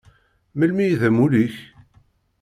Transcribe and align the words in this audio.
Melmi 0.57 0.85
i 0.87 0.95
d 0.99 1.01
amulli-ik? 1.07 1.55